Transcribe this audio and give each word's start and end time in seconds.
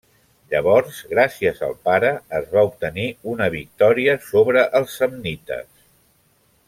Llavors, 0.51 1.01
gràcies 1.09 1.61
al 1.67 1.75
pare, 1.89 2.09
es 2.39 2.47
va 2.55 2.63
obtenir 2.69 3.05
una 3.35 3.51
victòria 3.57 4.17
sobre 4.31 4.65
els 4.81 4.97
samnites. 5.03 5.71